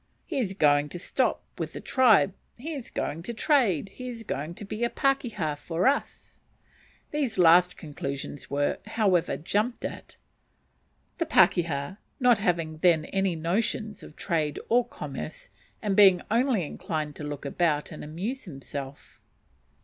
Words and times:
"He 0.25 0.39
is 0.39 0.55
going 0.55 0.89
to 0.89 0.97
stop 0.97 1.43
with 1.59 1.73
the 1.73 1.79
tribe, 1.79 2.33
he 2.57 2.73
is 2.73 2.89
going 2.89 3.21
to 3.21 3.35
trade, 3.35 3.89
he 3.89 4.09
is 4.09 4.23
going 4.23 4.55
to 4.55 4.65
be 4.65 4.83
a 4.83 4.89
pakeha 4.89 5.53
for 5.55 5.87
us." 5.87 6.39
These 7.11 7.37
last 7.37 7.77
conclusions 7.77 8.49
were, 8.49 8.79
however, 8.87 9.37
jumped 9.37 9.85
at; 9.85 10.17
the 11.19 11.27
"pakeha" 11.27 11.99
not 12.19 12.39
having 12.39 12.77
then 12.79 13.05
any 13.05 13.35
notions 13.35 14.01
of 14.01 14.15
trade 14.15 14.57
or 14.69 14.87
commerce, 14.87 15.49
and 15.83 15.95
being 15.95 16.23
only 16.31 16.63
inclined 16.65 17.15
to 17.17 17.23
look 17.23 17.45
about 17.45 17.91
and 17.91 18.03
amuse 18.03 18.45
himself. 18.45 19.19